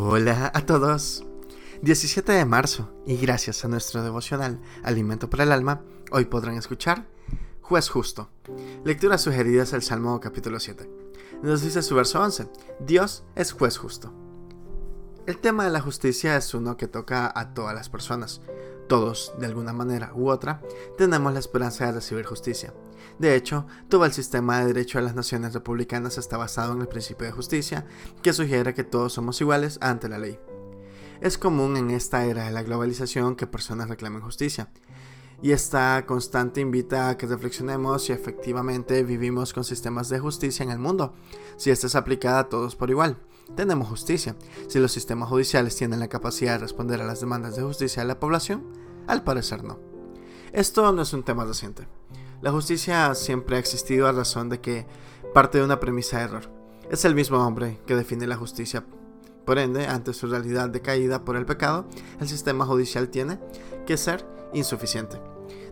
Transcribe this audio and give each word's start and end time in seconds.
Hola 0.00 0.52
a 0.54 0.64
todos. 0.64 1.26
17 1.82 2.30
de 2.30 2.44
marzo 2.44 2.88
y 3.04 3.16
gracias 3.16 3.64
a 3.64 3.68
nuestro 3.68 4.04
devocional 4.04 4.60
Alimento 4.84 5.28
para 5.28 5.42
el 5.42 5.50
Alma, 5.50 5.82
hoy 6.12 6.26
podrán 6.26 6.56
escuchar 6.56 7.08
Juez 7.62 7.88
Justo. 7.88 8.30
Lecturas 8.84 9.22
sugeridas 9.22 9.74
al 9.74 9.82
Salmo 9.82 10.20
capítulo 10.20 10.60
7. 10.60 10.88
Nos 11.42 11.62
dice 11.62 11.82
su 11.82 11.96
verso 11.96 12.22
11, 12.22 12.48
Dios 12.78 13.24
es 13.34 13.50
juez 13.50 13.76
justo. 13.76 14.12
El 15.26 15.38
tema 15.38 15.64
de 15.64 15.70
la 15.70 15.80
justicia 15.80 16.36
es 16.36 16.54
uno 16.54 16.76
que 16.76 16.86
toca 16.86 17.32
a 17.34 17.52
todas 17.52 17.74
las 17.74 17.88
personas. 17.88 18.40
Todos, 18.88 19.34
de 19.38 19.46
alguna 19.46 19.72
manera 19.72 20.12
u 20.14 20.30
otra, 20.30 20.62
tenemos 20.96 21.32
la 21.32 21.40
esperanza 21.40 21.86
de 21.86 21.92
recibir 21.92 22.24
justicia. 22.24 22.72
De 23.18 23.34
hecho, 23.36 23.66
todo 23.88 24.04
el 24.04 24.12
sistema 24.12 24.60
de 24.60 24.66
derecho 24.66 24.98
de 24.98 25.04
las 25.04 25.14
naciones 25.14 25.52
republicanas 25.52 26.16
está 26.16 26.36
basado 26.36 26.72
en 26.72 26.80
el 26.80 26.88
principio 26.88 27.26
de 27.26 27.32
justicia, 27.32 27.86
que 28.22 28.32
sugiere 28.32 28.74
que 28.74 28.84
todos 28.84 29.12
somos 29.12 29.40
iguales 29.40 29.78
ante 29.82 30.08
la 30.08 30.18
ley. 30.18 30.38
Es 31.20 31.36
común 31.36 31.76
en 31.76 31.90
esta 31.90 32.24
era 32.24 32.44
de 32.44 32.50
la 32.50 32.62
globalización 32.62 33.36
que 33.36 33.46
personas 33.46 33.88
reclamen 33.88 34.22
justicia, 34.22 34.70
y 35.42 35.52
esta 35.52 36.04
constante 36.06 36.60
invita 36.60 37.10
a 37.10 37.16
que 37.16 37.26
reflexionemos 37.26 38.04
si 38.04 38.12
efectivamente 38.12 39.04
vivimos 39.04 39.52
con 39.52 39.64
sistemas 39.64 40.08
de 40.08 40.18
justicia 40.18 40.64
en 40.64 40.70
el 40.70 40.78
mundo, 40.78 41.14
si 41.56 41.70
esta 41.70 41.86
es 41.86 41.94
aplicada 41.94 42.40
a 42.40 42.48
todos 42.48 42.74
por 42.74 42.90
igual. 42.90 43.18
Tenemos 43.54 43.88
justicia. 43.88 44.36
Si 44.68 44.78
los 44.78 44.92
sistemas 44.92 45.28
judiciales 45.28 45.76
tienen 45.76 46.00
la 46.00 46.08
capacidad 46.08 46.52
de 46.52 46.58
responder 46.58 47.00
a 47.00 47.06
las 47.06 47.20
demandas 47.20 47.56
de 47.56 47.62
justicia 47.62 48.02
de 48.02 48.08
la 48.08 48.20
población, 48.20 48.64
al 49.08 49.24
parecer 49.24 49.64
no. 49.64 49.80
Esto 50.52 50.92
no 50.92 51.02
es 51.02 51.12
un 51.12 51.24
tema 51.24 51.44
reciente. 51.44 51.88
La 52.40 52.52
justicia 52.52 53.14
siempre 53.16 53.56
ha 53.56 53.58
existido 53.58 54.06
a 54.06 54.12
razón 54.12 54.48
de 54.48 54.60
que 54.60 54.86
parte 55.34 55.58
de 55.58 55.64
una 55.64 55.80
premisa 55.80 56.18
de 56.18 56.24
error. 56.24 56.50
Es 56.90 57.04
el 57.04 57.14
mismo 57.14 57.44
hombre 57.44 57.80
que 57.86 57.96
define 57.96 58.26
la 58.26 58.36
justicia. 58.36 58.84
Por 59.44 59.58
ende, 59.58 59.86
ante 59.86 60.12
su 60.12 60.26
realidad 60.26 60.68
decaída 60.68 61.24
por 61.24 61.36
el 61.36 61.46
pecado, 61.46 61.86
el 62.20 62.28
sistema 62.28 62.64
judicial 62.64 63.08
tiene 63.08 63.40
que 63.86 63.96
ser 63.96 64.24
insuficiente. 64.52 65.20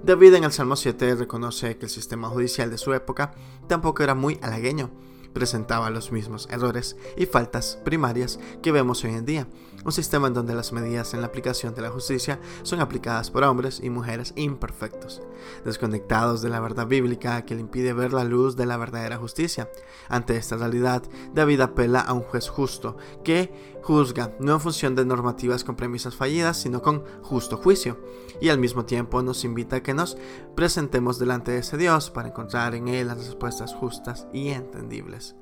David 0.02 0.34
en 0.34 0.44
el 0.44 0.52
Salmo 0.52 0.76
7 0.76 1.14
reconoce 1.14 1.76
que 1.78 1.86
el 1.86 1.90
sistema 1.90 2.28
judicial 2.28 2.70
de 2.70 2.78
su 2.78 2.92
época 2.94 3.32
tampoco 3.66 4.02
era 4.02 4.14
muy 4.14 4.38
halagueño, 4.42 4.90
presentaba 5.36 5.90
los 5.90 6.12
mismos 6.12 6.48
errores 6.50 6.96
y 7.14 7.26
faltas 7.26 7.78
primarias 7.84 8.40
que 8.62 8.72
vemos 8.72 9.04
hoy 9.04 9.10
en 9.10 9.26
día, 9.26 9.46
un 9.84 9.92
sistema 9.92 10.28
en 10.28 10.32
donde 10.32 10.54
las 10.54 10.72
medidas 10.72 11.12
en 11.12 11.20
la 11.20 11.26
aplicación 11.26 11.74
de 11.74 11.82
la 11.82 11.90
justicia 11.90 12.40
son 12.62 12.80
aplicadas 12.80 13.30
por 13.30 13.44
hombres 13.44 13.80
y 13.82 13.90
mujeres 13.90 14.32
imperfectos, 14.34 15.20
desconectados 15.62 16.40
de 16.40 16.48
la 16.48 16.60
verdad 16.60 16.86
bíblica 16.86 17.44
que 17.44 17.54
le 17.54 17.60
impide 17.60 17.92
ver 17.92 18.14
la 18.14 18.24
luz 18.24 18.56
de 18.56 18.64
la 18.64 18.78
verdadera 18.78 19.18
justicia. 19.18 19.68
Ante 20.08 20.38
esta 20.38 20.56
realidad, 20.56 21.02
David 21.34 21.60
apela 21.60 22.00
a 22.00 22.14
un 22.14 22.22
juez 22.22 22.48
justo 22.48 22.96
que 23.22 23.75
juzga 23.86 24.34
no 24.40 24.54
en 24.54 24.60
función 24.60 24.96
de 24.96 25.04
normativas 25.04 25.62
con 25.62 25.76
premisas 25.76 26.16
fallidas, 26.16 26.56
sino 26.56 26.82
con 26.82 27.04
justo 27.22 27.56
juicio, 27.56 28.00
y 28.40 28.48
al 28.48 28.58
mismo 28.58 28.84
tiempo 28.84 29.22
nos 29.22 29.44
invita 29.44 29.76
a 29.76 29.82
que 29.84 29.94
nos 29.94 30.18
presentemos 30.56 31.20
delante 31.20 31.52
de 31.52 31.58
ese 31.58 31.76
Dios 31.76 32.10
para 32.10 32.28
encontrar 32.28 32.74
en 32.74 32.88
él 32.88 33.06
las 33.06 33.18
respuestas 33.18 33.74
justas 33.74 34.26
y 34.32 34.48
entendibles. 34.48 35.36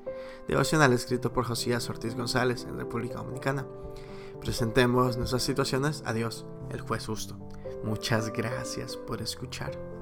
Devocional 0.47 0.93
escrito 0.93 1.33
por 1.33 1.45
Josías 1.45 1.89
Ortiz 1.89 2.15
González 2.15 2.65
en 2.69 2.77
República 2.77 3.15
Dominicana. 3.15 3.65
Presentemos 4.41 5.17
nuestras 5.17 5.41
situaciones 5.41 6.03
a 6.05 6.13
Dios, 6.13 6.45
el 6.69 6.81
juez 6.81 7.07
justo. 7.07 7.35
Muchas 7.83 8.31
gracias 8.31 8.95
por 8.95 9.23
escuchar. 9.23 9.94